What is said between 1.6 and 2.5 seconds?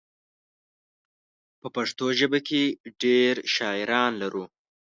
په پښتو ژبه